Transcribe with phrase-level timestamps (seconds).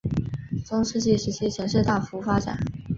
[0.65, 2.57] 中世纪时期城市大幅发展。